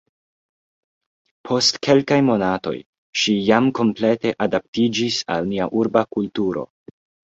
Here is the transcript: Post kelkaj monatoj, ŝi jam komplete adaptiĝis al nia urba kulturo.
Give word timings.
Post 1.49 1.77
kelkaj 1.89 2.17
monatoj, 2.31 2.75
ŝi 3.23 3.37
jam 3.53 3.71
komplete 3.83 4.35
adaptiĝis 4.51 5.23
al 5.39 5.51
nia 5.55 5.73
urba 5.85 6.09
kulturo. 6.15 6.71